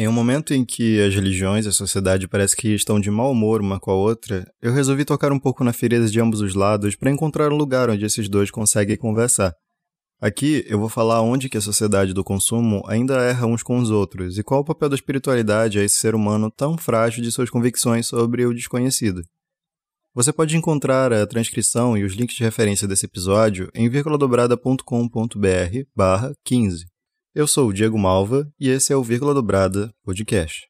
Em 0.00 0.06
um 0.06 0.12
momento 0.12 0.54
em 0.54 0.64
que 0.64 1.02
as 1.02 1.12
religiões 1.12 1.66
e 1.66 1.70
a 1.70 1.72
sociedade 1.72 2.28
parece 2.28 2.54
que 2.54 2.72
estão 2.72 3.00
de 3.00 3.10
mau 3.10 3.32
humor 3.32 3.60
uma 3.60 3.80
com 3.80 3.90
a 3.90 3.96
outra, 3.96 4.48
eu 4.62 4.72
resolvi 4.72 5.04
tocar 5.04 5.32
um 5.32 5.40
pouco 5.40 5.64
na 5.64 5.72
ferida 5.72 6.06
de 6.06 6.20
ambos 6.20 6.40
os 6.40 6.54
lados 6.54 6.94
para 6.94 7.10
encontrar 7.10 7.52
um 7.52 7.56
lugar 7.56 7.90
onde 7.90 8.04
esses 8.04 8.28
dois 8.28 8.48
conseguem 8.48 8.96
conversar. 8.96 9.52
Aqui 10.20 10.64
eu 10.68 10.78
vou 10.78 10.88
falar 10.88 11.20
onde 11.22 11.48
que 11.48 11.58
a 11.58 11.60
sociedade 11.60 12.14
do 12.14 12.22
consumo 12.22 12.80
ainda 12.86 13.20
erra 13.24 13.48
uns 13.48 13.64
com 13.64 13.76
os 13.76 13.90
outros 13.90 14.38
e 14.38 14.44
qual 14.44 14.60
o 14.60 14.64
papel 14.64 14.88
da 14.88 14.94
espiritualidade 14.94 15.80
a 15.80 15.82
esse 15.82 15.98
ser 15.98 16.14
humano 16.14 16.48
tão 16.48 16.78
frágil 16.78 17.20
de 17.20 17.32
suas 17.32 17.50
convicções 17.50 18.06
sobre 18.06 18.46
o 18.46 18.54
desconhecido. 18.54 19.24
Você 20.14 20.32
pode 20.32 20.56
encontrar 20.56 21.12
a 21.12 21.26
transcrição 21.26 21.98
e 21.98 22.04
os 22.04 22.12
links 22.12 22.36
de 22.36 22.44
referência 22.44 22.86
desse 22.86 23.06
episódio 23.06 23.68
em 23.74 23.88
vírguladobrada.com.br 23.88 25.82
barra 25.92 26.32
15. 26.44 26.86
Eu 27.38 27.46
sou 27.46 27.68
o 27.68 27.72
Diego 27.72 27.96
Malva 27.96 28.52
e 28.58 28.68
esse 28.68 28.92
é 28.92 28.96
o 28.96 29.02
Vírgula 29.04 29.32
Dobrada 29.32 29.94
Podcast. 30.02 30.66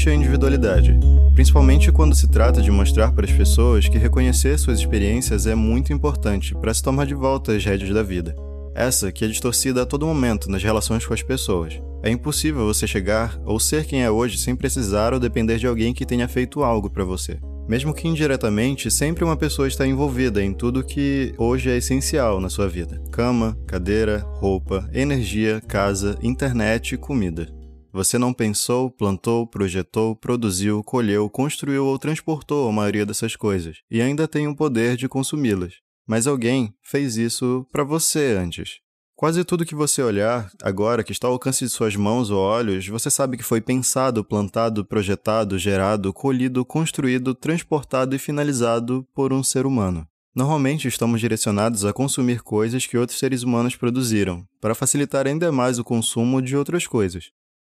Bastante 0.00 0.08
a 0.08 0.14
individualidade, 0.14 0.98
principalmente 1.34 1.92
quando 1.92 2.14
se 2.14 2.26
trata 2.26 2.62
de 2.62 2.70
mostrar 2.70 3.12
para 3.12 3.26
as 3.26 3.32
pessoas 3.32 3.86
que 3.86 3.98
reconhecer 3.98 4.58
suas 4.58 4.78
experiências 4.78 5.46
é 5.46 5.54
muito 5.54 5.92
importante 5.92 6.54
para 6.54 6.72
se 6.72 6.82
tomar 6.82 7.06
de 7.06 7.14
volta 7.14 7.52
as 7.52 7.62
rédeas 7.62 7.92
da 7.92 8.02
vida. 8.02 8.34
Essa 8.74 9.12
que 9.12 9.24
é 9.24 9.28
distorcida 9.28 9.82
a 9.82 9.86
todo 9.86 10.06
momento 10.06 10.50
nas 10.50 10.62
relações 10.62 11.04
com 11.04 11.12
as 11.12 11.22
pessoas. 11.22 11.82
É 12.02 12.10
impossível 12.10 12.64
você 12.64 12.86
chegar 12.86 13.38
ou 13.44 13.60
ser 13.60 13.84
quem 13.84 14.02
é 14.02 14.10
hoje 14.10 14.38
sem 14.38 14.56
precisar 14.56 15.12
ou 15.12 15.20
depender 15.20 15.58
de 15.58 15.66
alguém 15.66 15.92
que 15.92 16.06
tenha 16.06 16.28
feito 16.28 16.62
algo 16.62 16.88
para 16.88 17.04
você. 17.04 17.38
Mesmo 17.68 17.92
que 17.92 18.08
indiretamente, 18.08 18.90
sempre 18.90 19.22
uma 19.22 19.36
pessoa 19.36 19.68
está 19.68 19.86
envolvida 19.86 20.42
em 20.42 20.54
tudo 20.54 20.82
que 20.82 21.34
hoje 21.36 21.70
é 21.70 21.76
essencial 21.76 22.40
na 22.40 22.48
sua 22.48 22.68
vida: 22.68 23.00
cama, 23.12 23.56
cadeira, 23.66 24.24
roupa, 24.36 24.88
energia, 24.94 25.60
casa, 25.68 26.16
internet 26.22 26.94
e 26.94 26.98
comida. 26.98 27.59
Você 27.92 28.18
não 28.18 28.32
pensou, 28.32 28.90
plantou, 28.90 29.46
projetou, 29.46 30.14
produziu, 30.14 30.82
colheu, 30.84 31.28
construiu 31.28 31.86
ou 31.86 31.98
transportou 31.98 32.68
a 32.68 32.72
maioria 32.72 33.04
dessas 33.04 33.34
coisas 33.34 33.78
e 33.90 34.00
ainda 34.00 34.28
tem 34.28 34.46
o 34.46 34.54
poder 34.54 34.96
de 34.96 35.08
consumi-las. 35.08 35.74
Mas 36.06 36.26
alguém 36.26 36.72
fez 36.82 37.16
isso 37.16 37.66
para 37.72 37.84
você 37.84 38.36
antes. 38.38 38.78
Quase 39.20 39.44
tudo 39.44 39.66
que 39.66 39.74
você 39.74 40.02
olhar, 40.02 40.50
agora 40.62 41.04
que 41.04 41.12
está 41.12 41.26
ao 41.26 41.34
alcance 41.34 41.64
de 41.64 41.70
suas 41.70 41.94
mãos 41.94 42.30
ou 42.30 42.38
olhos, 42.38 42.88
você 42.88 43.10
sabe 43.10 43.36
que 43.36 43.42
foi 43.42 43.60
pensado, 43.60 44.24
plantado, 44.24 44.82
projetado, 44.82 45.58
gerado, 45.58 46.10
colhido, 46.12 46.64
construído, 46.64 47.34
transportado 47.34 48.16
e 48.16 48.18
finalizado 48.18 49.06
por 49.14 49.32
um 49.32 49.42
ser 49.42 49.66
humano. 49.66 50.06
Normalmente 50.34 50.88
estamos 50.88 51.20
direcionados 51.20 51.84
a 51.84 51.92
consumir 51.92 52.40
coisas 52.40 52.86
que 52.86 52.96
outros 52.96 53.18
seres 53.18 53.42
humanos 53.42 53.76
produziram, 53.76 54.46
para 54.60 54.74
facilitar 54.74 55.26
ainda 55.26 55.52
mais 55.52 55.78
o 55.78 55.84
consumo 55.84 56.40
de 56.40 56.56
outras 56.56 56.86
coisas. 56.86 57.30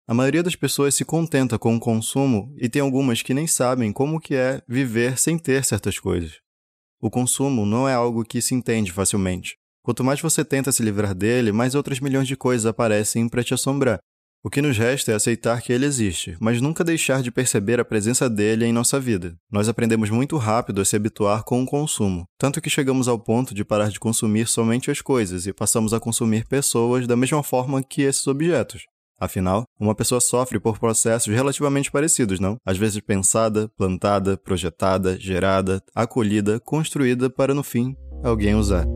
A 0.06 0.12
maioria 0.12 0.42
das 0.42 0.54
pessoas 0.54 0.94
se 0.94 1.03
contenta 1.03 1.59
com 1.59 1.75
o 1.75 1.81
consumo 1.81 2.54
e 2.59 2.69
tem 2.69 2.82
algumas 2.82 3.22
que 3.22 3.32
nem 3.32 3.47
sabem 3.47 3.91
como 3.91 4.20
que 4.20 4.34
é 4.34 4.60
viver 4.69 5.19
sem 5.19 5.38
ter 5.38 5.65
certas 5.65 5.98
coisas. 5.98 6.41
O 7.00 7.10
consumo 7.10 7.65
não 7.65 7.88
é 7.88 7.94
algo 7.94 8.22
que 8.22 8.43
se 8.43 8.54
entende 8.54 8.93
facilmente. 8.93 9.56
Quanto 9.82 10.04
mais 10.04 10.20
você 10.20 10.44
tenta 10.44 10.70
se 10.70 10.82
livrar 10.82 11.14
dele, 11.14 11.53
mais 11.53 11.75
outras 11.75 12.00
milhões 12.00 12.28
de 12.28 12.37
coisas 12.37 12.66
aparecem 12.66 13.26
para 13.31 13.43
te 13.43 13.54
assombrar. 13.54 13.98
O 14.43 14.50
que 14.50 14.60
nos 14.60 14.76
resta 14.76 15.10
é 15.10 15.14
aceitar 15.14 15.62
que 15.62 15.72
ele 15.72 15.87
existe, 15.87 16.37
mas 16.38 16.60
nunca 16.60 16.84
deixar 16.84 17.22
de 17.22 17.31
perceber 17.31 17.81
a 17.81 17.84
presença 17.84 18.28
dele 18.28 18.66
em 18.66 18.75
nossa 18.75 19.00
vida. 19.00 19.34
Nós 19.50 19.70
aprendemos 19.70 20.10
muito 20.10 20.37
rápido 20.37 20.82
a 20.82 20.84
se 20.84 20.94
habituar 20.94 21.44
com 21.44 21.62
o 21.62 21.66
consumo, 21.66 22.26
tanto 22.38 22.60
que 22.60 22.69
chegamos 22.69 23.09
ao 23.09 23.19
ponto 23.19 23.54
de 23.54 23.64
parar 23.64 23.88
de 23.88 23.98
consumir 23.98 24.48
somente 24.48 24.91
as 24.91 25.00
coisas 25.00 25.47
e 25.47 25.53
passamos 25.54 25.94
a 25.94 26.00
consumir 26.00 26.47
pessoas 26.47 27.06
da 27.06 27.16
mesma 27.16 27.43
forma 27.43 27.82
que 27.82 28.03
esses 28.03 28.26
objetos. 28.26 28.84
Afinal, 29.19 29.64
uma 29.78 29.94
pessoa 29.94 30.20
sofre 30.20 30.58
por 30.58 30.78
processos 30.78 31.32
relativamente 31.32 31.91
parecidos, 31.91 32.41
não? 32.41 32.56
Às 32.64 32.76
vezes 32.76 33.00
pensada, 33.00 33.70
plantada, 33.76 34.36
projetada, 34.36 35.19
gerada, 35.19 35.82
acolhida, 35.94 36.60
construída 36.60 37.30
para 37.30 37.54
no 37.54 37.62
fim 37.62 37.97
alguém 38.22 38.54
usar. 38.54 38.86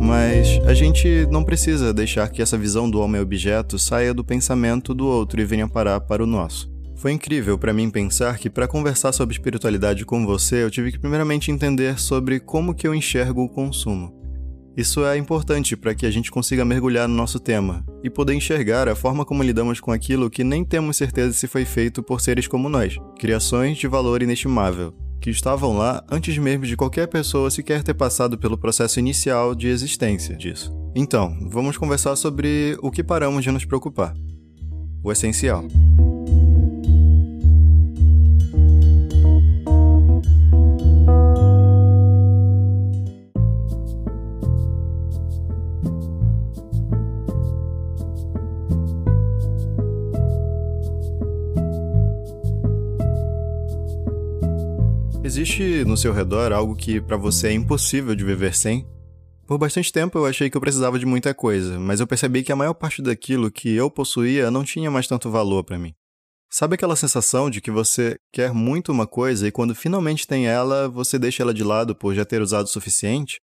Mas 0.00 0.58
a 0.66 0.74
gente 0.74 1.26
não 1.30 1.44
precisa 1.44 1.92
deixar 1.92 2.28
que 2.30 2.42
essa 2.42 2.58
visão 2.58 2.90
do 2.90 3.00
homem-objeto 3.00 3.78
saia 3.78 4.12
do 4.12 4.24
pensamento 4.24 4.92
do 4.94 5.06
outro 5.06 5.40
e 5.40 5.44
venha 5.44 5.68
parar 5.68 6.00
para 6.00 6.22
o 6.22 6.26
nosso. 6.26 6.70
Foi 7.00 7.12
incrível 7.12 7.56
para 7.56 7.72
mim 7.72 7.88
pensar 7.88 8.36
que 8.36 8.50
para 8.50 8.68
conversar 8.68 9.10
sobre 9.12 9.32
espiritualidade 9.32 10.04
com 10.04 10.26
você, 10.26 10.62
eu 10.62 10.70
tive 10.70 10.92
que 10.92 10.98
primeiramente 10.98 11.50
entender 11.50 11.98
sobre 11.98 12.38
como 12.38 12.74
que 12.74 12.86
eu 12.86 12.94
enxergo 12.94 13.42
o 13.42 13.48
consumo. 13.48 14.14
Isso 14.76 15.02
é 15.06 15.16
importante 15.16 15.74
para 15.78 15.94
que 15.94 16.04
a 16.04 16.10
gente 16.10 16.30
consiga 16.30 16.62
mergulhar 16.62 17.08
no 17.08 17.14
nosso 17.14 17.40
tema 17.40 17.82
e 18.04 18.10
poder 18.10 18.34
enxergar 18.34 18.86
a 18.86 18.94
forma 18.94 19.24
como 19.24 19.42
lidamos 19.42 19.80
com 19.80 19.90
aquilo 19.90 20.28
que 20.28 20.44
nem 20.44 20.62
temos 20.62 20.98
certeza 20.98 21.32
se 21.32 21.46
foi 21.46 21.64
feito 21.64 22.02
por 22.02 22.20
seres 22.20 22.46
como 22.46 22.68
nós, 22.68 22.98
criações 23.18 23.78
de 23.78 23.88
valor 23.88 24.22
inestimável, 24.22 24.92
que 25.22 25.30
estavam 25.30 25.78
lá 25.78 26.04
antes 26.10 26.36
mesmo 26.36 26.66
de 26.66 26.76
qualquer 26.76 27.06
pessoa 27.06 27.50
sequer 27.50 27.82
ter 27.82 27.94
passado 27.94 28.36
pelo 28.36 28.58
processo 28.58 29.00
inicial 29.00 29.54
de 29.54 29.68
existência 29.68 30.36
disso. 30.36 30.70
Então, 30.94 31.34
vamos 31.50 31.78
conversar 31.78 32.14
sobre 32.14 32.76
o 32.82 32.90
que 32.90 33.02
paramos 33.02 33.42
de 33.42 33.50
nos 33.50 33.64
preocupar. 33.64 34.14
O 35.02 35.10
essencial. 35.10 35.64
Existe 55.40 55.86
no 55.86 55.96
seu 55.96 56.12
redor 56.12 56.52
algo 56.52 56.76
que 56.76 57.00
para 57.00 57.16
você 57.16 57.48
é 57.48 57.52
impossível 57.54 58.14
de 58.14 58.22
viver 58.22 58.54
sem? 58.54 58.86
Por 59.46 59.56
bastante 59.56 59.90
tempo 59.90 60.18
eu 60.18 60.26
achei 60.26 60.50
que 60.50 60.56
eu 60.56 60.60
precisava 60.60 60.98
de 60.98 61.06
muita 61.06 61.32
coisa, 61.32 61.80
mas 61.80 61.98
eu 61.98 62.06
percebi 62.06 62.42
que 62.42 62.52
a 62.52 62.56
maior 62.56 62.74
parte 62.74 63.00
daquilo 63.00 63.50
que 63.50 63.74
eu 63.74 63.90
possuía 63.90 64.50
não 64.50 64.62
tinha 64.62 64.90
mais 64.90 65.06
tanto 65.06 65.30
valor 65.30 65.64
para 65.64 65.78
mim. 65.78 65.94
Sabe 66.50 66.74
aquela 66.74 66.94
sensação 66.94 67.48
de 67.48 67.62
que 67.62 67.70
você 67.70 68.18
quer 68.30 68.52
muito 68.52 68.92
uma 68.92 69.06
coisa 69.06 69.48
e 69.48 69.50
quando 69.50 69.74
finalmente 69.74 70.26
tem 70.26 70.46
ela, 70.46 70.90
você 70.90 71.18
deixa 71.18 71.42
ela 71.42 71.54
de 71.54 71.64
lado 71.64 71.96
por 71.96 72.14
já 72.14 72.26
ter 72.26 72.42
usado 72.42 72.66
o 72.66 72.70
suficiente? 72.70 73.40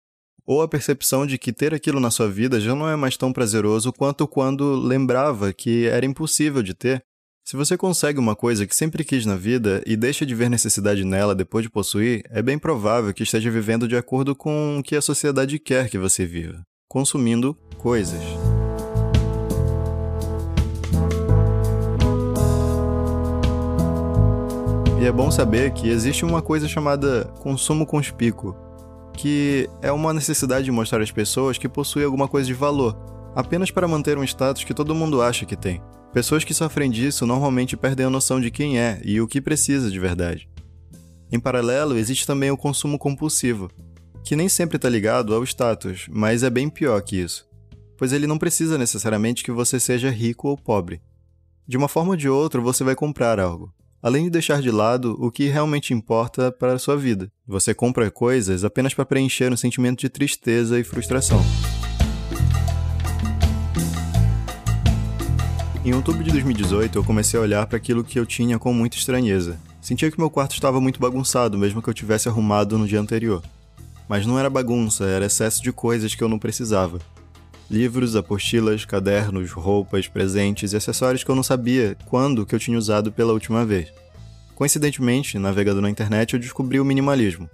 Ou 0.45 0.61
a 0.61 0.69
percepção 0.69 1.27
de 1.27 1.37
que 1.37 1.51
ter 1.51 1.73
aquilo 1.73 1.99
na 1.99 2.09
sua 2.09 2.29
vida 2.29 2.57
já 2.61 2.73
não 2.73 2.87
é 2.87 2.95
mais 2.95 3.17
tão 3.17 3.33
prazeroso 3.33 3.91
quanto 3.91 4.25
quando 4.29 4.75
lembrava 4.75 5.51
que 5.51 5.87
era 5.87 6.05
impossível 6.05 6.63
de 6.63 6.73
ter 6.73 7.03
se 7.43 7.57
você 7.57 7.75
consegue 7.75 8.19
uma 8.19 8.35
coisa 8.35 8.67
que 8.67 8.75
sempre 8.75 9.03
quis 9.03 9.25
na 9.25 9.35
vida 9.35 9.81
e 9.85 9.97
deixa 9.97 10.25
de 10.25 10.35
ver 10.35 10.49
necessidade 10.49 11.03
nela 11.03 11.35
depois 11.35 11.63
de 11.63 11.69
possuir, 11.69 12.23
é 12.29 12.41
bem 12.41 12.57
provável 12.57 13.13
que 13.13 13.23
esteja 13.23 13.49
vivendo 13.49 13.87
de 13.87 13.95
acordo 13.95 14.35
com 14.35 14.77
o 14.77 14.83
que 14.83 14.95
a 14.95 15.01
sociedade 15.01 15.59
quer 15.59 15.89
que 15.89 15.97
você 15.97 16.25
viva 16.25 16.61
consumindo 16.87 17.57
coisas. 17.77 18.21
E 25.01 25.05
é 25.05 25.11
bom 25.11 25.31
saber 25.31 25.71
que 25.71 25.89
existe 25.89 26.25
uma 26.25 26.41
coisa 26.41 26.67
chamada 26.67 27.33
consumo 27.39 27.85
conspícuo, 27.85 28.55
que 29.13 29.69
é 29.81 29.89
uma 29.89 30.13
necessidade 30.13 30.65
de 30.65 30.71
mostrar 30.71 31.01
às 31.01 31.11
pessoas 31.11 31.57
que 31.57 31.69
possui 31.69 32.03
alguma 32.03 32.27
coisa 32.27 32.45
de 32.45 32.53
valor, 32.53 32.95
apenas 33.33 33.71
para 33.71 33.87
manter 33.87 34.17
um 34.17 34.23
status 34.23 34.65
que 34.65 34.73
todo 34.73 34.93
mundo 34.93 35.21
acha 35.21 35.45
que 35.45 35.55
tem. 35.55 35.81
Pessoas 36.13 36.43
que 36.43 36.53
sofrem 36.53 36.91
disso 36.91 37.25
normalmente 37.25 37.77
perdem 37.77 38.05
a 38.05 38.09
noção 38.09 38.41
de 38.41 38.51
quem 38.51 38.77
é 38.77 39.01
e 39.03 39.21
o 39.21 39.27
que 39.27 39.39
precisa 39.39 39.89
de 39.89 39.97
verdade. 39.97 40.49
Em 41.31 41.39
paralelo, 41.39 41.97
existe 41.97 42.27
também 42.27 42.51
o 42.51 42.57
consumo 42.57 42.99
compulsivo, 42.99 43.71
que 44.21 44.35
nem 44.35 44.49
sempre 44.49 44.75
está 44.75 44.89
ligado 44.89 45.33
ao 45.33 45.43
status, 45.45 46.07
mas 46.09 46.43
é 46.43 46.49
bem 46.49 46.69
pior 46.69 47.01
que 47.01 47.15
isso, 47.15 47.47
pois 47.97 48.11
ele 48.11 48.27
não 48.27 48.37
precisa 48.37 48.77
necessariamente 48.77 49.41
que 49.41 49.51
você 49.51 49.79
seja 49.79 50.09
rico 50.09 50.49
ou 50.49 50.57
pobre. 50.57 51.01
De 51.65 51.77
uma 51.77 51.87
forma 51.87 52.11
ou 52.11 52.17
de 52.17 52.27
outra, 52.27 52.59
você 52.59 52.83
vai 52.83 52.93
comprar 52.93 53.39
algo, 53.39 53.73
além 54.03 54.25
de 54.25 54.31
deixar 54.31 54.61
de 54.61 54.69
lado 54.69 55.15
o 55.17 55.31
que 55.31 55.47
realmente 55.47 55.93
importa 55.93 56.51
para 56.51 56.73
a 56.73 56.79
sua 56.79 56.97
vida. 56.97 57.31
Você 57.47 57.73
compra 57.73 58.11
coisas 58.11 58.65
apenas 58.65 58.93
para 58.93 59.05
preencher 59.05 59.53
um 59.53 59.57
sentimento 59.57 60.01
de 60.01 60.09
tristeza 60.09 60.77
e 60.77 60.83
frustração. 60.83 61.41
Em 65.83 65.95
outubro 65.95 66.23
de 66.23 66.29
2018, 66.29 66.99
eu 66.99 67.03
comecei 67.03 67.39
a 67.39 67.41
olhar 67.41 67.65
para 67.65 67.75
aquilo 67.75 68.03
que 68.03 68.19
eu 68.19 68.23
tinha 68.23 68.59
com 68.59 68.71
muita 68.71 68.97
estranheza. 68.97 69.59
Sentia 69.81 70.11
que 70.11 70.19
meu 70.19 70.29
quarto 70.29 70.53
estava 70.53 70.79
muito 70.79 70.99
bagunçado, 70.99 71.57
mesmo 71.57 71.81
que 71.81 71.89
eu 71.89 71.93
tivesse 71.93 72.29
arrumado 72.29 72.77
no 72.77 72.87
dia 72.87 72.99
anterior. 72.99 73.41
Mas 74.07 74.23
não 74.23 74.37
era 74.37 74.47
bagunça, 74.47 75.05
era 75.05 75.25
excesso 75.25 75.59
de 75.63 75.71
coisas 75.71 76.13
que 76.13 76.23
eu 76.23 76.29
não 76.29 76.37
precisava. 76.37 76.99
Livros, 77.67 78.15
apostilas, 78.15 78.85
cadernos, 78.85 79.51
roupas, 79.51 80.07
presentes 80.07 80.71
e 80.71 80.77
acessórios 80.77 81.23
que 81.23 81.31
eu 81.31 81.35
não 81.35 81.41
sabia 81.41 81.97
quando 82.05 82.45
que 82.45 82.53
eu 82.53 82.59
tinha 82.59 82.77
usado 82.77 83.11
pela 83.11 83.33
última 83.33 83.65
vez. 83.65 83.91
Coincidentemente, 84.53 85.39
navegando 85.39 85.81
na 85.81 85.89
internet, 85.89 86.35
eu 86.35 86.39
descobri 86.39 86.79
o 86.79 86.85
minimalismo. 86.85 87.49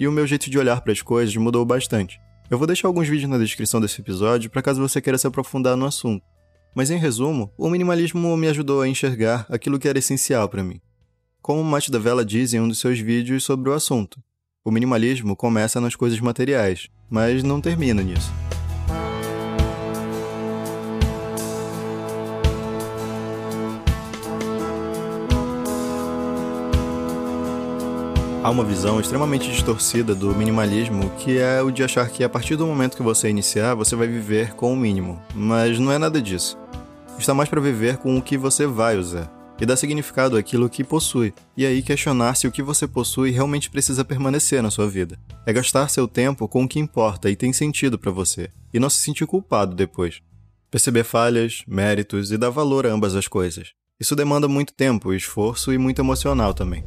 E 0.00 0.08
o 0.08 0.12
meu 0.12 0.26
jeito 0.26 0.48
de 0.48 0.58
olhar 0.58 0.80
para 0.80 0.92
as 0.94 1.02
coisas 1.02 1.36
mudou 1.36 1.66
bastante. 1.66 2.18
Eu 2.50 2.56
vou 2.56 2.66
deixar 2.66 2.88
alguns 2.88 3.08
vídeos 3.08 3.28
na 3.28 3.36
descrição 3.36 3.78
desse 3.78 4.00
episódio 4.00 4.48
para 4.48 4.62
caso 4.62 4.80
você 4.80 5.02
queira 5.02 5.18
se 5.18 5.26
aprofundar 5.26 5.76
no 5.76 5.84
assunto. 5.84 6.37
Mas 6.78 6.92
em 6.92 6.96
resumo, 6.96 7.52
o 7.58 7.68
minimalismo 7.68 8.36
me 8.36 8.46
ajudou 8.46 8.82
a 8.82 8.86
enxergar 8.86 9.44
aquilo 9.48 9.80
que 9.80 9.88
era 9.88 9.98
essencial 9.98 10.48
para 10.48 10.62
mim. 10.62 10.80
Como 11.42 11.64
Mate 11.64 11.90
da 11.90 11.98
Vela 11.98 12.24
diz 12.24 12.54
em 12.54 12.60
um 12.60 12.68
dos 12.68 12.78
seus 12.78 13.00
vídeos 13.00 13.42
sobre 13.42 13.68
o 13.68 13.72
assunto, 13.72 14.22
o 14.64 14.70
minimalismo 14.70 15.34
começa 15.34 15.80
nas 15.80 15.96
coisas 15.96 16.20
materiais, 16.20 16.88
mas 17.10 17.42
não 17.42 17.60
termina 17.60 18.00
nisso. 18.00 18.32
Há 28.40 28.50
uma 28.50 28.62
visão 28.62 29.00
extremamente 29.00 29.50
distorcida 29.50 30.14
do 30.14 30.32
minimalismo 30.32 31.10
que 31.18 31.38
é 31.38 31.60
o 31.60 31.72
de 31.72 31.82
achar 31.82 32.08
que 32.08 32.22
a 32.22 32.28
partir 32.28 32.54
do 32.54 32.68
momento 32.68 32.96
que 32.96 33.02
você 33.02 33.28
iniciar, 33.28 33.74
você 33.74 33.96
vai 33.96 34.06
viver 34.06 34.54
com 34.54 34.72
o 34.72 34.76
mínimo. 34.76 35.20
Mas 35.34 35.80
não 35.80 35.90
é 35.90 35.98
nada 35.98 36.22
disso. 36.22 36.56
Está 37.18 37.34
mais 37.34 37.48
para 37.48 37.60
viver 37.60 37.96
com 37.96 38.16
o 38.16 38.22
que 38.22 38.38
você 38.38 38.66
vai 38.66 38.96
usar 38.96 39.30
e 39.60 39.66
dar 39.66 39.76
significado 39.76 40.36
àquilo 40.36 40.70
que 40.70 40.84
possui, 40.84 41.34
e 41.56 41.66
aí 41.66 41.82
questionar 41.82 42.36
se 42.36 42.46
o 42.46 42.52
que 42.52 42.62
você 42.62 42.86
possui 42.86 43.30
realmente 43.32 43.68
precisa 43.68 44.04
permanecer 44.04 44.62
na 44.62 44.70
sua 44.70 44.88
vida. 44.88 45.18
É 45.44 45.52
gastar 45.52 45.88
seu 45.88 46.06
tempo 46.06 46.46
com 46.46 46.62
o 46.62 46.68
que 46.68 46.78
importa 46.78 47.28
e 47.28 47.34
tem 47.34 47.52
sentido 47.52 47.98
para 47.98 48.12
você, 48.12 48.50
e 48.72 48.78
não 48.78 48.88
se 48.88 49.00
sentir 49.00 49.26
culpado 49.26 49.74
depois. 49.74 50.22
Perceber 50.70 51.02
falhas, 51.02 51.64
méritos 51.66 52.30
e 52.30 52.38
dar 52.38 52.50
valor 52.50 52.86
a 52.86 52.90
ambas 52.90 53.16
as 53.16 53.26
coisas. 53.26 53.72
Isso 53.98 54.14
demanda 54.14 54.46
muito 54.46 54.72
tempo, 54.72 55.12
esforço 55.12 55.72
e 55.72 55.78
muito 55.78 56.00
emocional 56.00 56.54
também. 56.54 56.84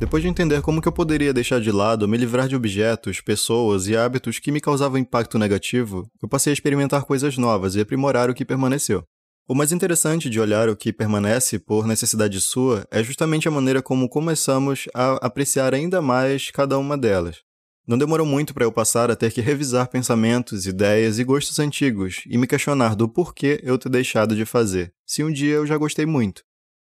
Depois 0.00 0.22
de 0.22 0.30
entender 0.30 0.62
como 0.62 0.80
que 0.80 0.88
eu 0.88 0.92
poderia 0.92 1.30
deixar 1.30 1.60
de 1.60 1.70
lado, 1.70 2.08
me 2.08 2.16
livrar 2.16 2.48
de 2.48 2.56
objetos, 2.56 3.20
pessoas 3.20 3.86
e 3.86 3.94
hábitos 3.94 4.38
que 4.38 4.50
me 4.50 4.58
causavam 4.58 4.96
impacto 4.96 5.38
negativo, 5.38 6.10
eu 6.22 6.26
passei 6.26 6.50
a 6.50 6.54
experimentar 6.54 7.04
coisas 7.04 7.36
novas 7.36 7.74
e 7.74 7.80
aprimorar 7.80 8.30
o 8.30 8.34
que 8.34 8.42
permaneceu. 8.42 9.04
O 9.46 9.54
mais 9.54 9.72
interessante 9.72 10.30
de 10.30 10.40
olhar 10.40 10.70
o 10.70 10.76
que 10.76 10.90
permanece 10.90 11.58
por 11.58 11.86
necessidade 11.86 12.40
sua 12.40 12.86
é 12.90 13.04
justamente 13.04 13.46
a 13.46 13.50
maneira 13.50 13.82
como 13.82 14.08
começamos 14.08 14.86
a 14.94 15.16
apreciar 15.16 15.74
ainda 15.74 16.00
mais 16.00 16.50
cada 16.50 16.78
uma 16.78 16.96
delas. 16.96 17.42
Não 17.86 17.98
demorou 17.98 18.24
muito 18.24 18.54
para 18.54 18.64
eu 18.64 18.72
passar 18.72 19.10
a 19.10 19.16
ter 19.16 19.30
que 19.30 19.42
revisar 19.42 19.90
pensamentos, 19.90 20.64
ideias 20.64 21.18
e 21.18 21.24
gostos 21.24 21.58
antigos 21.58 22.22
e 22.26 22.38
me 22.38 22.46
questionar 22.46 22.96
do 22.96 23.06
porquê 23.06 23.60
eu 23.62 23.76
ter 23.76 23.90
deixado 23.90 24.34
de 24.34 24.46
fazer, 24.46 24.94
se 25.04 25.22
um 25.22 25.30
dia 25.30 25.56
eu 25.56 25.66
já 25.66 25.76
gostei 25.76 26.06
muito. 26.06 26.42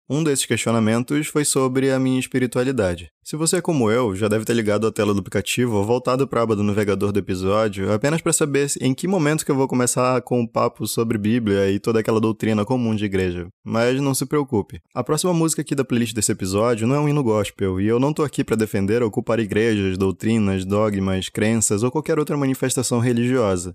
Um 0.09 0.23
desses 0.23 0.45
questionamentos 0.45 1.29
foi 1.29 1.47
sobre 1.47 1.91
a 1.91 1.99
minha 1.99 2.21
espiritualidade. 2.21 3.11
Se 3.23 3.37
você 3.37 3.56
é 3.56 3.61
como 3.62 3.91
eu, 3.91 4.15
já 4.15 4.29
deve 4.29 4.45
ter 4.45 4.53
ligado 4.53 4.87
a 4.87 4.93
tela 4.93 5.15
do 5.15 5.21
aplicativo 5.21 5.77
ou 5.77 5.85
voltado 5.85 6.29
para 6.29 6.41
a 6.41 6.43
aba 6.43 6.55
do 6.55 6.62
navegador 6.62 7.11
do 7.11 7.19
episódio 7.19 7.91
apenas 7.91 8.21
para 8.21 8.35
saber 8.35 8.71
em 8.83 8.93
que 8.93 9.09
momento 9.09 9.47
que 9.47 9.51
eu 9.51 9.56
vou 9.56 9.67
começar 9.67 10.21
com 10.21 10.43
o 10.43 10.49
papo 10.49 10.87
sobre 10.87 11.17
Bíblia 11.17 11.71
e 11.71 11.79
toda 11.79 12.01
aquela 12.01 12.21
doutrina 12.21 12.67
comum 12.67 12.95
de 12.95 13.06
igreja. 13.06 13.49
Mas 13.65 13.99
não 13.99 14.15
se 14.15 14.27
preocupe. 14.27 14.79
A 14.95 15.03
próxima 15.03 15.33
música 15.33 15.62
aqui 15.62 15.75
da 15.75 15.87
playlist 15.87 16.15
desse 16.15 16.33
episódio 16.33 16.87
não 16.87 16.97
é 16.97 17.01
um 17.01 17.09
hino 17.09 17.23
gospel 17.23 17.81
e 17.81 17.87
eu 17.87 17.99
não 17.99 18.12
tô 18.12 18.23
aqui 18.23 18.45
para 18.45 18.56
defender 18.56 19.03
ou 19.03 19.11
culpar 19.11 19.41
igrejas, 19.41 19.97
doutrinas, 19.97 20.67
dogmas, 20.67 21.31
crenças 21.31 21.83
ou 21.83 21.91
qualquer 21.91 22.19
outra 22.19 22.37
manifestação 22.37 22.99
religiosa. 22.99 23.75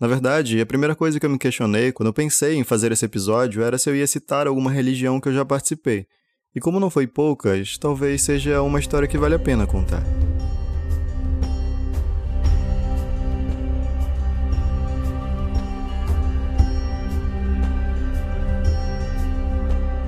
Na 0.00 0.06
verdade, 0.06 0.60
a 0.60 0.66
primeira 0.66 0.94
coisa 0.94 1.18
que 1.18 1.26
eu 1.26 1.30
me 1.30 1.36
questionei 1.36 1.90
quando 1.90 2.06
eu 2.06 2.12
pensei 2.12 2.54
em 2.54 2.62
fazer 2.62 2.92
esse 2.92 3.04
episódio 3.04 3.64
era 3.64 3.76
se 3.76 3.90
eu 3.90 3.96
ia 3.96 4.06
citar 4.06 4.46
alguma 4.46 4.70
religião 4.70 5.20
que 5.20 5.28
eu 5.28 5.34
já 5.34 5.44
participei. 5.44 6.06
E 6.54 6.60
como 6.60 6.78
não 6.78 6.88
foi 6.88 7.08
poucas, 7.08 7.76
talvez 7.76 8.22
seja 8.22 8.62
uma 8.62 8.78
história 8.78 9.08
que 9.08 9.18
vale 9.18 9.34
a 9.34 9.40
pena 9.40 9.66
contar. 9.66 10.04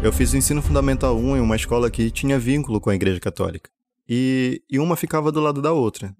Eu 0.01 0.13
fiz 0.13 0.33
o 0.33 0.37
ensino 0.37 0.63
fundamental 0.63 1.19
1 1.19 1.39
em 1.39 1.41
uma 1.41 1.57
escola 1.57 1.91
que 1.91 2.13
tinha 2.13 2.39
vínculo 2.39 2.81
com 2.81 2.91
a 2.91 2.95
Igreja 2.95 3.19
Católica. 3.19 3.69
E, 4.09 4.63
e 4.71 4.79
uma 4.79 4.95
ficava 4.95 5.33
do 5.33 5.41
lado 5.41 5.61
da 5.61 5.73
outra. 5.73 6.15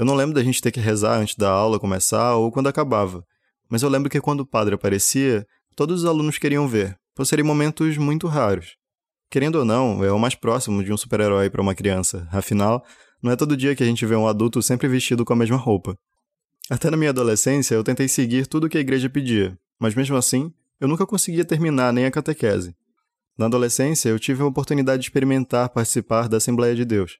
Eu 0.00 0.06
não 0.06 0.14
lembro 0.14 0.34
da 0.34 0.42
gente 0.42 0.62
ter 0.62 0.70
que 0.70 0.80
rezar 0.80 1.18
antes 1.18 1.34
da 1.34 1.50
aula 1.50 1.78
começar 1.78 2.34
ou 2.34 2.50
quando 2.50 2.68
acabava, 2.68 3.22
mas 3.68 3.82
eu 3.82 3.88
lembro 3.90 4.08
que 4.08 4.18
quando 4.18 4.40
o 4.40 4.46
padre 4.46 4.74
aparecia, 4.74 5.46
todos 5.76 6.00
os 6.00 6.08
alunos 6.08 6.38
queriam 6.38 6.66
ver, 6.66 6.96
pois 7.14 7.28
seriam 7.28 7.46
momentos 7.46 7.98
muito 7.98 8.26
raros. 8.26 8.76
Querendo 9.28 9.56
ou 9.56 9.64
não, 9.66 10.02
é 10.02 10.10
o 10.10 10.18
mais 10.18 10.34
próximo 10.34 10.82
de 10.82 10.90
um 10.90 10.96
super-herói 10.96 11.50
para 11.50 11.60
uma 11.60 11.74
criança, 11.74 12.26
afinal, 12.32 12.82
não 13.22 13.30
é 13.30 13.36
todo 13.36 13.54
dia 13.54 13.76
que 13.76 13.82
a 13.82 13.86
gente 13.86 14.06
vê 14.06 14.16
um 14.16 14.26
adulto 14.26 14.62
sempre 14.62 14.88
vestido 14.88 15.22
com 15.22 15.34
a 15.34 15.36
mesma 15.36 15.58
roupa. 15.58 15.94
Até 16.70 16.88
na 16.88 16.96
minha 16.96 17.10
adolescência, 17.10 17.74
eu 17.74 17.84
tentei 17.84 18.08
seguir 18.08 18.46
tudo 18.46 18.68
o 18.68 18.70
que 18.70 18.78
a 18.78 18.80
igreja 18.80 19.10
pedia, 19.10 19.54
mas 19.78 19.94
mesmo 19.94 20.16
assim, 20.16 20.50
eu 20.80 20.88
nunca 20.88 21.04
conseguia 21.04 21.44
terminar 21.44 21.92
nem 21.92 22.06
a 22.06 22.10
catequese. 22.10 22.74
Na 23.36 23.44
adolescência, 23.44 24.08
eu 24.08 24.18
tive 24.18 24.40
a 24.40 24.46
oportunidade 24.46 25.02
de 25.02 25.08
experimentar 25.08 25.68
participar 25.68 26.26
da 26.26 26.38
Assembleia 26.38 26.74
de 26.74 26.86
Deus. 26.86 27.18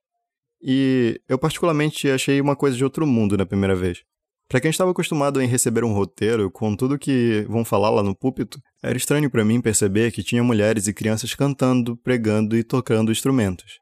E 0.62 1.20
eu 1.28 1.38
particularmente 1.38 2.08
achei 2.10 2.40
uma 2.40 2.54
coisa 2.54 2.76
de 2.76 2.84
outro 2.84 3.06
mundo 3.06 3.36
na 3.36 3.46
primeira 3.46 3.74
vez. 3.74 4.02
Para 4.48 4.60
quem 4.60 4.70
estava 4.70 4.90
acostumado 4.90 5.40
em 5.40 5.46
receber 5.46 5.84
um 5.84 5.92
roteiro 5.92 6.50
com 6.50 6.74
tudo 6.74 6.98
que 6.98 7.46
vão 7.48 7.64
falar 7.64 7.88
lá 7.90 8.02
no 8.02 8.16
púlpito, 8.16 8.60
era 8.82 8.96
estranho 8.96 9.30
para 9.30 9.44
mim 9.44 9.60
perceber 9.60 10.10
que 10.10 10.24
tinha 10.24 10.42
mulheres 10.42 10.88
e 10.88 10.92
crianças 10.92 11.34
cantando, 11.34 11.96
pregando 11.96 12.56
e 12.56 12.64
tocando 12.64 13.12
instrumentos. 13.12 13.78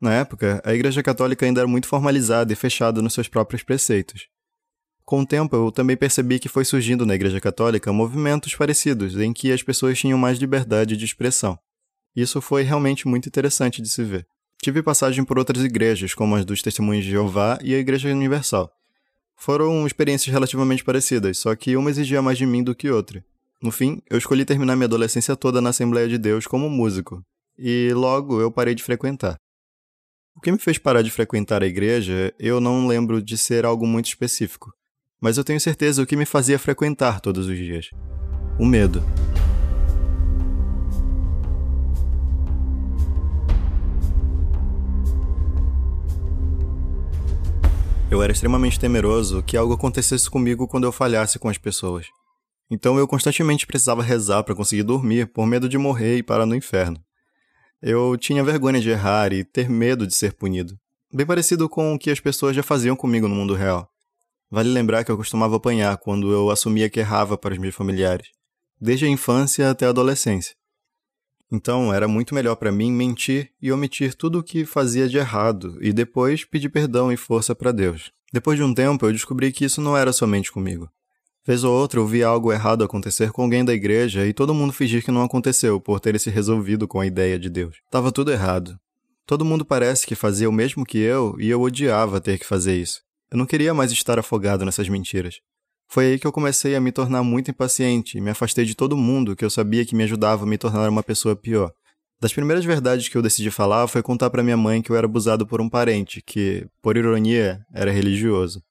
Na 0.00 0.14
época, 0.14 0.62
a 0.64 0.72
Igreja 0.72 1.02
Católica 1.02 1.44
ainda 1.44 1.60
era 1.60 1.68
muito 1.68 1.86
formalizada 1.86 2.50
e 2.50 2.56
fechada 2.56 3.02
nos 3.02 3.12
seus 3.12 3.28
próprios 3.28 3.62
preceitos. 3.62 4.26
Com 5.04 5.20
o 5.20 5.26
tempo, 5.26 5.54
eu 5.54 5.70
também 5.70 5.96
percebi 5.96 6.38
que 6.38 6.48
foi 6.48 6.64
surgindo 6.64 7.04
na 7.04 7.14
Igreja 7.14 7.38
Católica 7.38 7.92
movimentos 7.92 8.54
parecidos, 8.54 9.14
em 9.16 9.34
que 9.34 9.52
as 9.52 9.62
pessoas 9.62 9.98
tinham 9.98 10.16
mais 10.16 10.38
liberdade 10.38 10.96
de 10.96 11.04
expressão. 11.04 11.58
Isso 12.16 12.40
foi 12.40 12.62
realmente 12.62 13.06
muito 13.06 13.28
interessante 13.28 13.82
de 13.82 13.88
se 13.90 14.02
ver. 14.02 14.26
Tive 14.62 14.82
passagem 14.82 15.24
por 15.24 15.38
outras 15.38 15.64
igrejas, 15.64 16.12
como 16.12 16.36
as 16.36 16.44
dos 16.44 16.60
Testemunhos 16.60 17.04
de 17.04 17.12
Jeová 17.12 17.58
e 17.62 17.74
a 17.74 17.78
Igreja 17.78 18.10
Universal. 18.10 18.70
Foram 19.34 19.86
experiências 19.86 20.30
relativamente 20.30 20.84
parecidas, 20.84 21.38
só 21.38 21.56
que 21.56 21.78
uma 21.78 21.88
exigia 21.88 22.20
mais 22.20 22.36
de 22.36 22.44
mim 22.44 22.62
do 22.62 22.74
que 22.74 22.90
outra. 22.90 23.24
No 23.62 23.70
fim, 23.70 24.02
eu 24.10 24.18
escolhi 24.18 24.44
terminar 24.44 24.76
minha 24.76 24.84
adolescência 24.84 25.34
toda 25.34 25.62
na 25.62 25.70
Assembleia 25.70 26.06
de 26.06 26.18
Deus 26.18 26.46
como 26.46 26.68
músico, 26.68 27.24
e 27.58 27.90
logo 27.94 28.38
eu 28.38 28.50
parei 28.50 28.74
de 28.74 28.82
frequentar. 28.82 29.36
O 30.36 30.40
que 30.42 30.52
me 30.52 30.58
fez 30.58 30.76
parar 30.76 31.00
de 31.00 31.10
frequentar 31.10 31.62
a 31.62 31.66
igreja, 31.66 32.34
eu 32.38 32.60
não 32.60 32.86
lembro 32.86 33.22
de 33.22 33.38
ser 33.38 33.64
algo 33.64 33.86
muito 33.86 34.08
específico, 34.08 34.74
mas 35.18 35.38
eu 35.38 35.44
tenho 35.44 35.60
certeza 35.60 36.02
o 36.02 36.06
que 36.06 36.16
me 36.16 36.26
fazia 36.26 36.58
frequentar 36.58 37.20
todos 37.20 37.46
os 37.46 37.56
dias: 37.56 37.88
o 38.58 38.66
medo. 38.66 39.02
Eu 48.10 48.20
era 48.20 48.32
extremamente 48.32 48.78
temeroso 48.78 49.40
que 49.40 49.56
algo 49.56 49.72
acontecesse 49.72 50.28
comigo 50.28 50.66
quando 50.66 50.82
eu 50.82 50.90
falhasse 50.90 51.38
com 51.38 51.48
as 51.48 51.56
pessoas. 51.56 52.08
Então 52.68 52.98
eu 52.98 53.06
constantemente 53.06 53.64
precisava 53.64 54.02
rezar 54.02 54.42
para 54.42 54.54
conseguir 54.54 54.82
dormir, 54.82 55.28
por 55.28 55.46
medo 55.46 55.68
de 55.68 55.78
morrer 55.78 56.16
e 56.16 56.22
parar 56.22 56.44
no 56.44 56.56
inferno. 56.56 57.00
Eu 57.80 58.16
tinha 58.16 58.42
vergonha 58.42 58.80
de 58.80 58.90
errar 58.90 59.32
e 59.32 59.44
ter 59.44 59.70
medo 59.70 60.08
de 60.08 60.14
ser 60.14 60.32
punido. 60.32 60.76
bem 61.14 61.24
parecido 61.24 61.68
com 61.68 61.94
o 61.94 61.98
que 61.98 62.10
as 62.10 62.18
pessoas 62.18 62.56
já 62.56 62.64
faziam 62.64 62.96
comigo 62.96 63.28
no 63.28 63.34
mundo 63.34 63.54
real. 63.54 63.88
Vale 64.50 64.68
lembrar 64.68 65.04
que 65.04 65.12
eu 65.12 65.16
costumava 65.16 65.56
apanhar 65.56 65.96
quando 65.96 66.32
eu 66.32 66.50
assumia 66.50 66.90
que 66.90 66.98
errava 66.98 67.38
para 67.38 67.54
os 67.54 67.60
meus 67.60 67.76
familiares, 67.76 68.28
desde 68.80 69.06
a 69.06 69.08
infância 69.08 69.70
até 69.70 69.86
a 69.86 69.90
adolescência. 69.90 70.56
Então, 71.52 71.92
era 71.92 72.06
muito 72.06 72.34
melhor 72.34 72.54
para 72.56 72.70
mim 72.70 72.92
mentir 72.92 73.50
e 73.60 73.72
omitir 73.72 74.14
tudo 74.14 74.38
o 74.38 74.42
que 74.42 74.64
fazia 74.64 75.08
de 75.08 75.18
errado 75.18 75.76
e 75.80 75.92
depois 75.92 76.44
pedir 76.44 76.68
perdão 76.68 77.12
e 77.12 77.16
força 77.16 77.54
para 77.54 77.72
Deus. 77.72 78.12
Depois 78.32 78.56
de 78.56 78.62
um 78.62 78.72
tempo, 78.72 79.04
eu 79.04 79.12
descobri 79.12 79.50
que 79.50 79.64
isso 79.64 79.80
não 79.80 79.96
era 79.96 80.12
somente 80.12 80.52
comigo. 80.52 80.88
Vez 81.44 81.64
ou 81.64 81.72
outra 81.72 81.98
eu 81.98 82.06
via 82.06 82.28
algo 82.28 82.52
errado 82.52 82.84
acontecer 82.84 83.32
com 83.32 83.42
alguém 83.42 83.64
da 83.64 83.74
igreja 83.74 84.26
e 84.26 84.32
todo 84.32 84.54
mundo 84.54 84.72
fingir 84.72 85.04
que 85.04 85.10
não 85.10 85.24
aconteceu 85.24 85.80
por 85.80 85.98
ter 85.98 86.18
se 86.20 86.30
resolvido 86.30 86.86
com 86.86 87.00
a 87.00 87.06
ideia 87.06 87.38
de 87.38 87.50
Deus. 87.50 87.78
Tava 87.90 88.12
tudo 88.12 88.30
errado. 88.30 88.78
Todo 89.26 89.44
mundo 89.44 89.64
parece 89.64 90.06
que 90.06 90.14
fazia 90.14 90.48
o 90.48 90.52
mesmo 90.52 90.84
que 90.84 90.98
eu 90.98 91.34
e 91.40 91.48
eu 91.48 91.60
odiava 91.60 92.20
ter 92.20 92.38
que 92.38 92.46
fazer 92.46 92.76
isso. 92.76 93.00
Eu 93.30 93.38
não 93.38 93.46
queria 93.46 93.72
mais 93.72 93.90
estar 93.90 94.18
afogado 94.18 94.64
nessas 94.64 94.88
mentiras. 94.88 95.40
Foi 95.92 96.06
aí 96.06 96.18
que 96.20 96.26
eu 96.26 96.30
comecei 96.30 96.76
a 96.76 96.80
me 96.80 96.92
tornar 96.92 97.24
muito 97.24 97.50
impaciente 97.50 98.16
e 98.16 98.20
me 98.20 98.30
afastei 98.30 98.64
de 98.64 98.76
todo 98.76 98.96
mundo 98.96 99.34
que 99.34 99.44
eu 99.44 99.50
sabia 99.50 99.84
que 99.84 99.96
me 99.96 100.04
ajudava 100.04 100.44
a 100.44 100.46
me 100.46 100.56
tornar 100.56 100.88
uma 100.88 101.02
pessoa 101.02 101.34
pior. 101.34 101.72
Das 102.20 102.32
primeiras 102.32 102.64
verdades 102.64 103.08
que 103.08 103.16
eu 103.16 103.22
decidi 103.22 103.50
falar 103.50 103.88
foi 103.88 104.00
contar 104.00 104.30
para 104.30 104.44
minha 104.44 104.56
mãe 104.56 104.80
que 104.80 104.92
eu 104.92 104.94
era 104.94 105.06
abusado 105.06 105.44
por 105.44 105.60
um 105.60 105.68
parente 105.68 106.22
que, 106.24 106.64
por 106.80 106.96
ironia, 106.96 107.66
era 107.74 107.90
religioso. 107.90 108.62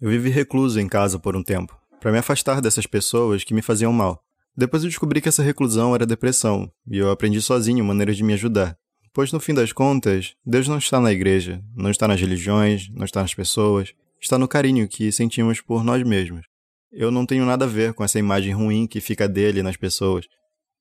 Eu 0.00 0.10
vivi 0.10 0.30
recluso 0.30 0.80
em 0.80 0.88
casa 0.88 1.16
por 1.16 1.36
um 1.36 1.44
tempo, 1.44 1.78
para 2.00 2.10
me 2.10 2.18
afastar 2.18 2.60
dessas 2.60 2.86
pessoas 2.86 3.44
que 3.44 3.54
me 3.54 3.62
faziam 3.62 3.92
mal. 3.92 4.20
Depois 4.56 4.82
eu 4.82 4.88
descobri 4.88 5.20
que 5.20 5.28
essa 5.28 5.44
reclusão 5.44 5.94
era 5.94 6.04
depressão, 6.04 6.68
e 6.90 6.98
eu 6.98 7.08
aprendi 7.08 7.40
sozinho 7.40 7.84
maneiras 7.84 8.16
de 8.16 8.24
me 8.24 8.32
ajudar. 8.32 8.76
Pois 9.12 9.30
no 9.30 9.38
fim 9.38 9.54
das 9.54 9.72
contas, 9.72 10.34
Deus 10.44 10.66
não 10.66 10.78
está 10.78 10.98
na 10.98 11.12
igreja, 11.12 11.62
não 11.76 11.88
está 11.88 12.08
nas 12.08 12.20
religiões, 12.20 12.88
não 12.90 13.04
está 13.04 13.22
nas 13.22 13.32
pessoas, 13.32 13.94
está 14.20 14.38
no 14.38 14.48
carinho 14.48 14.88
que 14.88 15.10
sentimos 15.12 15.60
por 15.60 15.84
nós 15.84 16.02
mesmos. 16.02 16.46
Eu 16.90 17.10
não 17.10 17.26
tenho 17.26 17.44
nada 17.44 17.64
a 17.64 17.68
ver 17.68 17.92
com 17.94 18.02
essa 18.02 18.18
imagem 18.18 18.52
ruim 18.52 18.86
que 18.86 19.00
fica 19.00 19.28
dele 19.28 19.62
nas 19.62 19.76
pessoas. 19.76 20.26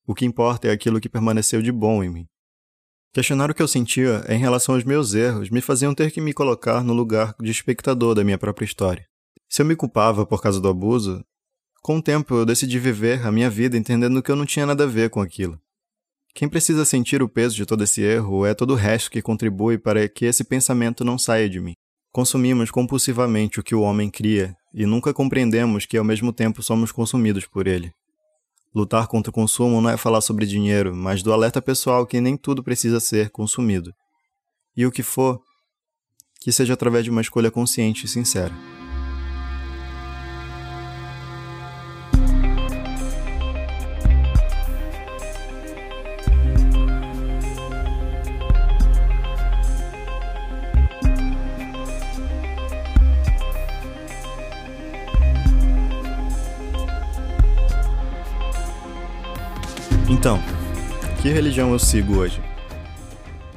O 0.05 0.15
que 0.15 0.25
importa 0.25 0.67
é 0.67 0.71
aquilo 0.71 1.01
que 1.01 1.09
permaneceu 1.09 1.61
de 1.61 1.71
bom 1.71 2.03
em 2.03 2.09
mim. 2.09 2.27
Questionar 3.13 3.49
o 3.49 3.53
que 3.53 3.61
eu 3.61 3.67
sentia 3.67 4.23
em 4.29 4.37
relação 4.37 4.75
aos 4.75 4.83
meus 4.83 5.13
erros 5.13 5.49
me 5.49 5.61
faziam 5.61 5.93
ter 5.93 6.11
que 6.11 6.21
me 6.21 6.33
colocar 6.33 6.83
no 6.83 6.93
lugar 6.93 7.35
de 7.39 7.51
espectador 7.51 8.15
da 8.15 8.23
minha 8.23 8.37
própria 8.37 8.65
história. 8.65 9.05
Se 9.49 9.61
eu 9.61 9.65
me 9.65 9.75
culpava 9.75 10.25
por 10.25 10.41
causa 10.41 10.61
do 10.61 10.67
abuso, 10.67 11.23
com 11.81 11.97
o 11.97 12.01
tempo 12.01 12.35
eu 12.35 12.45
decidi 12.45 12.79
viver 12.79 13.25
a 13.25 13.31
minha 13.31 13.49
vida 13.49 13.77
entendendo 13.77 14.21
que 14.21 14.31
eu 14.31 14.35
não 14.35 14.45
tinha 14.45 14.65
nada 14.65 14.83
a 14.83 14.87
ver 14.87 15.09
com 15.09 15.21
aquilo. 15.21 15.59
Quem 16.33 16.47
precisa 16.47 16.85
sentir 16.85 17.23
o 17.23 17.29
peso 17.29 17.55
de 17.55 17.65
todo 17.65 17.83
esse 17.83 18.01
erro 18.01 18.45
é 18.45 18.53
todo 18.53 18.71
o 18.71 18.75
resto 18.75 19.09
que 19.09 19.21
contribui 19.21 19.77
para 19.77 20.07
que 20.07 20.25
esse 20.25 20.43
pensamento 20.43 21.03
não 21.03 21.17
saia 21.17 21.49
de 21.49 21.59
mim. 21.59 21.73
Consumimos 22.11 22.71
compulsivamente 22.71 23.59
o 23.59 23.63
que 23.63 23.75
o 23.75 23.81
homem 23.81 24.09
cria 24.09 24.55
e 24.73 24.85
nunca 24.85 25.13
compreendemos 25.13 25.85
que 25.85 25.97
ao 25.97 26.03
mesmo 26.03 26.31
tempo 26.33 26.63
somos 26.63 26.91
consumidos 26.91 27.45
por 27.45 27.67
ele. 27.67 27.91
Lutar 28.73 29.07
contra 29.07 29.29
o 29.29 29.33
consumo 29.33 29.81
não 29.81 29.89
é 29.89 29.97
falar 29.97 30.21
sobre 30.21 30.45
dinheiro, 30.45 30.95
mas 30.95 31.23
do 31.23 31.33
alerta 31.33 31.61
pessoal 31.61 32.05
que 32.05 32.21
nem 32.21 32.37
tudo 32.37 32.63
precisa 32.63 32.99
ser 32.99 33.29
consumido. 33.29 33.93
E 34.75 34.85
o 34.85 34.91
que 34.91 35.01
for, 35.01 35.41
que 36.39 36.51
seja 36.51 36.73
através 36.73 37.03
de 37.03 37.09
uma 37.09 37.21
escolha 37.21 37.49
consciente 37.49 38.05
e 38.05 38.09
sincera. 38.09 38.53
Que 61.27 61.33
religião 61.33 61.73
eu 61.73 61.79
sigo 61.79 62.19
hoje? 62.19 62.39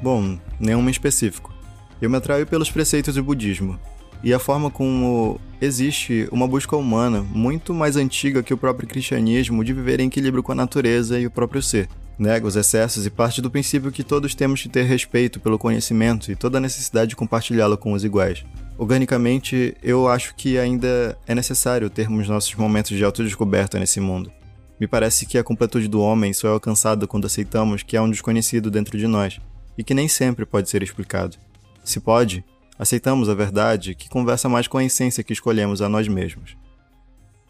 Bom, 0.03 0.37
nenhuma 0.59 0.89
em 0.89 0.91
específico. 0.91 1.55
Eu 2.03 2.11
me 2.11 2.17
atraio 2.17 2.45
pelos 2.45 2.69
preceitos 2.69 3.15
do 3.15 3.23
budismo 3.23 3.79
e 4.25 4.35
a 4.35 4.41
forma 4.41 4.73
como 4.73 5.41
existe 5.61 6.29
uma 6.33 6.49
busca 6.49 6.77
humana 6.77 7.23
muito 7.23 7.73
mais 7.73 7.95
antiga 7.95 8.43
que 8.43 8.53
o 8.53 8.59
próprio 8.59 8.89
cristianismo 8.89 9.65
de 9.65 9.73
viver 9.73 10.01
em 10.01 10.09
equilíbrio 10.09 10.43
com 10.43 10.51
a 10.51 10.57
natureza 10.57 11.21
e 11.21 11.27
o 11.27 11.31
próprio 11.31 11.63
ser. 11.63 11.89
Nega 12.19 12.45
os 12.45 12.57
excessos 12.57 13.07
e 13.07 13.11
parte 13.11 13.41
do 13.41 13.53
princípio 13.53 13.93
que 13.93 14.03
todos 14.03 14.35
temos 14.35 14.61
que 14.61 14.69
ter 14.69 14.83
respeito 14.83 15.39
pelo 15.39 15.57
conhecimento 15.57 16.33
e 16.33 16.35
toda 16.35 16.59
a 16.59 16.61
necessidade 16.61 17.11
de 17.11 17.17
compartilhá-lo 17.17 17.79
com 17.79 17.93
os 17.93 18.03
iguais. 18.03 18.45
Organicamente, 18.77 19.77
eu 19.81 20.09
acho 20.09 20.35
que 20.35 20.59
ainda 20.59 21.17
é 21.25 21.37
necessário 21.37 21.89
termos 21.89 22.29
nossos 22.29 22.53
momentos 22.57 22.97
de 22.97 23.05
autodescoberta 23.05 23.79
nesse 23.79 24.01
mundo. 24.01 24.33
Me 24.81 24.89
parece 24.89 25.27
que 25.27 25.37
a 25.37 25.45
completude 25.45 25.87
do 25.87 26.01
homem 26.01 26.33
só 26.33 26.49
é 26.49 26.51
alcançada 26.53 27.07
quando 27.07 27.27
aceitamos 27.27 27.83
que 27.83 27.99
há 27.99 28.03
um 28.03 28.11
desconhecido 28.11 28.71
dentro 28.71 28.97
de 28.97 29.07
nós 29.07 29.39
e 29.77 29.85
que 29.85 29.93
nem 29.93 30.09
sempre 30.09 30.47
pode 30.47 30.71
ser 30.71 30.83
explicado. 30.83 31.37
Se 31.85 32.01
pode, 32.01 32.43
aceitamos 32.79 33.29
a 33.29 33.35
verdade 33.35 33.95
que 33.95 34.09
conversa 34.09 34.49
mais 34.49 34.67
com 34.67 34.79
a 34.79 34.85
essência 34.85 35.23
que 35.23 35.35
escolhemos 35.35 35.83
a 35.83 35.89
nós 35.89 36.09
mesmos. 36.09 36.57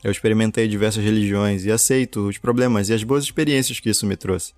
Eu 0.03 0.11
experimentei 0.11 0.67
diversas 0.67 1.05
religiões 1.05 1.65
e 1.65 1.71
aceito 1.71 2.27
os 2.27 2.37
problemas 2.37 2.89
e 2.89 2.95
as 2.95 3.05
boas 3.05 3.23
experiências 3.23 3.79
que 3.79 3.91
isso 3.91 4.07
me 4.07 4.17
trouxe. 4.17 4.53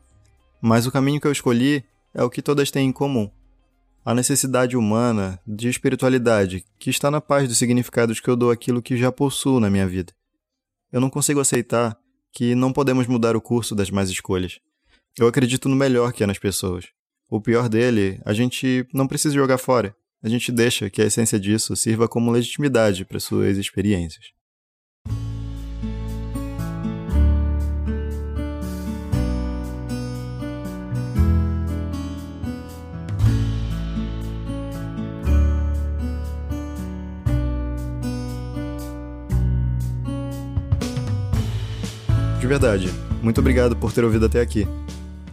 Mas 0.61 0.87
o 0.87 0.93
caminho 0.93 1.21
que 1.21 1.27
eu 1.27 1.33
escolhi 1.33 1.85
é 2.15 2.23
o 2.23 2.31
que 2.31 2.41
todas 2.41 2.71
têm 2.71 2.89
em 2.89 2.93
comum. 2.93 3.31
A 4.03 4.15
necessidade 4.15 4.79
humana 4.79 5.39
de 5.47 5.69
espiritualidade 5.69 6.65
que 6.79 6.89
está 6.89 7.11
na 7.11 7.21
paz 7.21 7.47
dos 7.47 7.59
significados 7.59 8.19
que 8.19 8.31
eu 8.31 8.37
dou 8.37 8.51
àquilo 8.51 8.81
que 8.81 8.97
já 8.97 9.13
possuo 9.13 9.61
na 9.61 9.69
minha 9.69 9.87
vida. 9.87 10.13
Eu 10.91 11.01
não 11.01 11.11
consigo 11.11 11.41
aceitar 11.41 11.99
que 12.33 12.55
não 12.55 12.73
podemos 12.73 13.07
mudar 13.07 13.37
o 13.37 13.41
curso 13.41 13.75
das 13.75 13.91
más 13.91 14.11
escolhas. 14.11 14.59
Eu 15.19 15.27
acredito 15.27 15.69
no 15.69 15.77
melhor 15.77 16.13
que 16.13 16.25
é 16.25 16.27
nas 16.27 16.39
pessoas. 16.39 16.87
O 17.31 17.41
pior 17.41 17.69
dele, 17.69 18.21
a 18.25 18.33
gente 18.33 18.87
não 18.93 19.07
precisa 19.07 19.35
jogar 19.35 19.59
fora. 19.59 19.95
A 20.23 20.29
gente 20.29 20.51
deixa 20.51 20.89
que 20.89 21.03
a 21.03 21.05
essência 21.05 21.39
disso 21.39 21.77
sirva 21.77 22.09
como 22.09 22.31
legitimidade 22.31 23.05
para 23.05 23.21
suas 23.21 23.59
experiências. 23.59 24.33
Verdade, 42.53 42.93
muito 43.23 43.41
obrigado 43.41 43.75
por 43.75 43.95
ter 43.95 44.05
ouvido 44.05 44.27
até 44.27 44.39
aqui. 44.39 44.69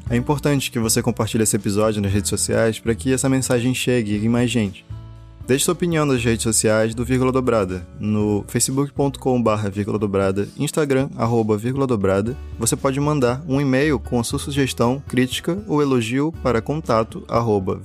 É 0.09 0.15
importante 0.15 0.71
que 0.71 0.79
você 0.79 1.01
compartilhe 1.01 1.43
esse 1.43 1.53
episódio 1.53 2.01
nas 2.01 2.13
redes 2.13 2.29
sociais 2.29 2.79
para 2.79 2.95
que 2.95 3.11
essa 3.11 3.27
mensagem 3.27 3.75
chegue 3.75 4.15
em 4.15 4.29
mais 4.29 4.49
gente. 4.49 4.85
Deixe 5.45 5.65
sua 5.65 5.73
opinião 5.73 6.05
nas 6.05 6.23
redes 6.23 6.43
sociais 6.43 6.95
do 6.95 7.03
Vírgula 7.03 7.29
Dobrada, 7.29 7.85
no 7.99 8.45
facebook.com.br 8.47 9.69
vírgula 9.69 9.99
dobrada, 9.99 10.47
instagram, 10.57 11.09
arroba 11.17 11.57
vírgula 11.57 11.85
dobrada. 11.85 12.37
Você 12.57 12.77
pode 12.77 12.97
mandar 13.01 13.43
um 13.45 13.59
e-mail 13.59 13.99
com 13.99 14.17
a 14.17 14.23
sua 14.23 14.39
sugestão, 14.39 15.03
crítica 15.05 15.61
ou 15.67 15.81
elogio 15.81 16.31
para 16.41 16.61
contato 16.61 17.25
arroba. 17.27 17.81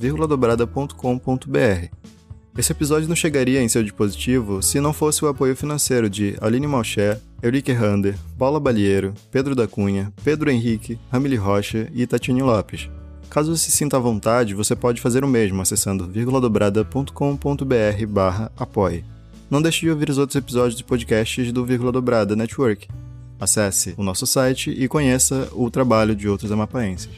Esse 2.56 2.70
episódio 2.70 3.08
não 3.08 3.16
chegaria 3.16 3.60
em 3.60 3.68
seu 3.68 3.82
dispositivo 3.82 4.62
se 4.62 4.78
não 4.78 4.92
fosse 4.92 5.24
o 5.24 5.28
apoio 5.28 5.56
financeiro 5.56 6.08
de 6.08 6.36
Aline 6.40 6.68
Malcher, 6.68 7.18
Eurique 7.42 7.72
Rander, 7.72 8.14
Paula 8.38 8.60
Balieiro, 8.60 9.12
Pedro 9.32 9.56
da 9.56 9.66
Cunha, 9.66 10.12
Pedro 10.22 10.48
Henrique, 10.48 10.96
Ramile 11.10 11.34
Rocha 11.34 11.90
e 11.92 12.06
Tatiane 12.06 12.42
Lopes. 12.42 12.88
Caso 13.28 13.56
se 13.56 13.72
sinta 13.72 13.96
à 13.96 14.00
vontade, 14.00 14.54
você 14.54 14.76
pode 14.76 15.00
fazer 15.00 15.24
o 15.24 15.28
mesmo 15.28 15.60
acessando 15.60 16.06
vírguladobrada.com.br 16.06 18.06
barra 18.08 18.52
apoie. 18.56 19.04
Não 19.50 19.60
deixe 19.60 19.80
de 19.80 19.90
ouvir 19.90 20.08
os 20.08 20.18
outros 20.18 20.36
episódios 20.36 20.76
de 20.76 20.84
podcasts 20.84 21.50
do 21.50 21.66
Vírgula 21.66 21.90
Dobrada 21.90 22.36
Network. 22.36 22.86
Acesse 23.40 23.94
o 23.96 24.04
nosso 24.04 24.28
site 24.28 24.70
e 24.70 24.86
conheça 24.86 25.48
o 25.52 25.68
trabalho 25.72 26.14
de 26.14 26.28
outros 26.28 26.52
amapaenses. 26.52 27.10